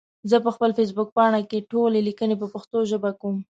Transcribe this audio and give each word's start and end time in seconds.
زه 0.29 0.37
پخپل 0.45 0.71
فيسبوک 0.77 1.09
پاڼې 1.15 1.59
ټولي 1.71 1.99
ليکني 2.07 2.35
په 2.39 2.47
پښتو 2.53 2.77
ژبه 2.91 3.11
کوم 3.21 3.37